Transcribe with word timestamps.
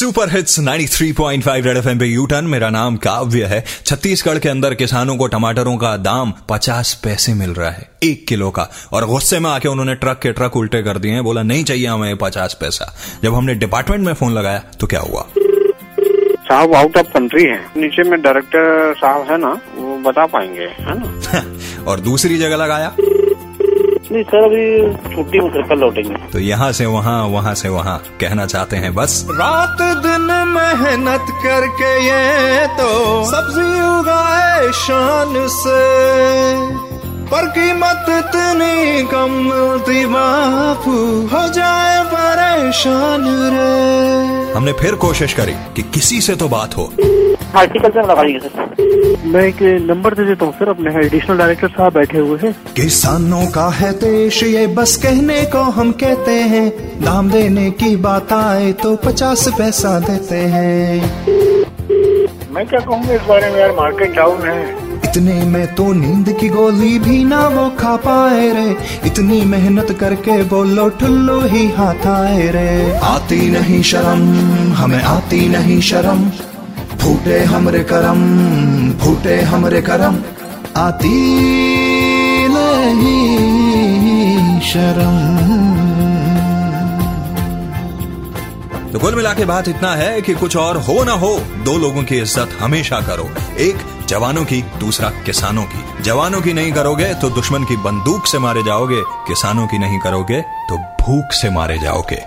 Super 0.00 0.30
hits 0.30 0.60
93.5 0.60 1.66
red 1.66 1.76
FM 1.76 1.98
पे 1.98 2.06
U 2.06 2.26
turn 2.26 2.44
मेरा 2.44 2.70
नाम 2.70 2.96
काव्य 2.96 3.44
है। 3.44 3.64
छत्तीसगढ़ 3.86 4.38
के 4.38 4.48
अंदर 4.48 4.74
किसानों 4.74 5.16
को 5.16 5.26
टमाटरों 5.26 5.76
का 5.76 5.96
दाम 5.96 6.32
50 6.48 6.94
पैसे 6.94 7.34
मिल 7.34 7.50
रहा 7.50 7.70
है 7.70 7.90
एक 8.04 8.26
किलो 8.26 8.50
का। 8.50 8.68
और 8.92 9.06
गुस्से 9.06 9.38
में 9.38 9.50
आके 9.50 9.68
उन्होंने 9.68 9.94
ट्रक 9.94 10.20
के 10.22 10.32
ट्रक 10.32 10.56
उल्टे 10.56 10.82
कर 10.82 10.98
दिए 10.98 11.12
हैं। 11.12 11.24
बोला 11.24 11.42
नहीं 11.42 11.64
चाहिए 11.64 11.86
हमें 11.86 12.16
50 12.16 12.54
पैसा। 12.54 12.96
जब 13.22 13.34
हमने 13.34 13.54
डिपार्टमेंट 13.54 14.06
में 14.06 14.14
फ़ोन 14.14 14.32
लगाया 14.32 14.62
तो 14.80 14.86
क्या 14.86 15.00
हुआ? 15.00 15.26
साहब 16.36 16.74
आउट 16.74 16.96
ऑफ़ 16.96 17.06
कंट्री 17.06 17.44
है। 17.44 17.66
नीचे 17.76 18.10
में 18.10 18.22
डायरेक्टर 18.22 18.94
साहब 18.98 19.26
है 19.30 19.38
ना 19.38 19.60
वो 19.76 19.96
बता 19.98 20.26
पाएँगे 20.26 20.62
है 20.62 20.74
ना? 20.80 21.84
और 21.90 22.00
दूसरी 22.00 22.38
जगह 22.38 22.56
लगाया? 22.56 22.92
नहीं 24.12 24.22
सर 24.22 24.44
अभी 24.44 25.14
छुट्टी 25.14 25.40
में 25.40 25.62
कल 25.68 25.78
लौटेंगे। 25.78 26.14
तो 26.32 26.38
यहाँ 26.38 26.70
से 26.72 26.86
वहाँ 26.86 27.22
वहाँ 27.28 27.54
से 27.54 27.68
वहाँ 27.68 27.96
कहना 28.20 28.46
चाहते 28.46 28.76
हैं 28.76 28.94
बस। 28.94 29.26
रात 29.30 29.82
दिन 30.06 30.26
मेहनत 30.48 31.26
करके 31.44 31.92
ये 32.06 32.66
तो 32.78 32.88
सब्ज़ी 33.24 33.70
उगाए 33.90 34.70
शान 34.76 35.34
से। 35.48 35.78
पर 37.30 37.46
कीमत 37.48 38.06
इतनी 38.08 39.02
कम 39.02 39.30
मिलती 39.44 40.04
बापू 40.06 40.96
हो 41.28 41.46
जाए 41.48 42.02
परेशान 42.04 43.28
रे। 43.54 44.52
हमने 44.52 44.72
फिर 44.72 44.94
कोशिश 44.94 45.32
करी 45.32 45.54
कि 45.76 45.82
किसी 45.94 46.20
से 46.20 46.36
तो 46.36 46.48
बात 46.48 46.76
हो। 46.76 46.92
हार्टिकल्चर 47.54 48.02
लगा 48.02 48.48
सर। 48.48 48.69
मैं 48.90 49.42
एक 49.44 49.60
नंबर 49.82 50.14
दे 50.14 50.24
देता 50.24 50.44
हूँ 50.44 50.52
सर 50.52 50.68
अपने 50.68 50.94
एडिशनल 50.98 51.38
डायरेक्टर 51.38 51.68
साहब 51.68 51.92
बैठे 51.94 52.18
हुए 52.18 52.38
हैं। 52.42 52.52
किसानों 52.76 53.46
का 53.46 53.68
है 53.70 53.92
देश 53.98 54.42
ये 54.42 54.66
बस 54.76 54.96
कहने 54.96 55.42
को 55.52 55.62
हम 55.76 55.92
कहते 56.00 56.32
हैं। 56.52 56.68
दाम 57.02 57.30
देने 57.30 57.70
की 57.72 57.94
बात 57.98 58.32
आए 58.32 58.72
तो 58.82 58.94
पचास 58.96 59.48
पैसा 59.58 59.98
देते 60.00 60.36
हैं। 60.54 61.00
मैं 62.52 62.66
क्या 62.66 62.80
कहूँगा 62.80 63.14
इस 63.14 63.22
बारे 63.28 63.50
में 63.50 63.60
यार 63.60 63.72
मार्केट 63.72 64.14
डाउन 64.16 64.42
है। 64.42 64.58
इतने 65.04 65.42
में 65.44 65.74
तो 65.74 65.92
नींद 65.92 66.32
की 66.40 66.48
गोली 66.48 66.98
भी 66.98 67.22
ना 67.24 67.46
वो 67.48 67.68
खा 67.78 67.96
पाए 67.96 68.52
रे। 68.52 68.70
इतनी 69.06 69.40
मेहनत 69.46 69.96
करके 70.00 70.42
बोलो 70.48 70.88
ठुल्लू 71.00 71.40
ही 71.46 71.66
हाथ 71.70 72.06
आए 72.08 72.50
रे। 72.52 72.70
आती 73.06 73.50
नहीं 73.50 73.82
शर्म 73.82 74.28
हमें 74.72 75.02
आती 75.06 75.48
नहीं 75.48 75.80
शर्म। 75.90 76.30
फूटे 77.00 77.38
हमरे 77.44 77.82
करम 77.84 78.18
फूटे 79.00 79.40
हमरे 79.42 79.80
करम, 79.82 80.16
आती 80.76 81.18
नहीं 82.48 83.00
शर्म। 84.62 85.18
तो 88.92 88.98
कुल 88.98 89.14
मिला 89.14 89.32
के 89.34 89.44
बात 89.44 89.68
इतना 89.68 89.94
है 89.94 90.20
कि 90.20 90.34
कुछ 90.34 90.56
और 90.56 90.76
हो 90.78 91.04
ना 91.04 91.12
हो, 91.14 91.38
दो 91.64 91.76
लोगों 91.78 92.02
की 92.02 92.16
इज़्ज़त 92.16 92.56
हमेशा 92.60 93.00
करो। 93.00 93.28
एक, 93.60 93.76
जवानों 94.08 94.44
की, 94.44 94.60
दूसरा, 94.80 95.10
किसानों 95.26 95.64
की। 95.64 96.02
जवानों 96.02 96.40
की 96.40 96.52
नहीं 96.52 96.72
करोगे 96.72 97.12
तो 97.14 97.30
दुश्मन 97.30 97.64
की 97.64 97.76
बंदूक 97.78 98.26
से 98.26 98.38
मारे 98.38 98.62
जाओगे, 98.62 99.00
किसानों 99.28 99.66
की 99.66 99.78
नहीं 99.78 99.98
करोगे 99.98 100.40
तो 100.40 100.76
भूख 101.00 101.32
से 101.32 101.50
मारे 101.50 101.78
जाओगे। 101.78 102.20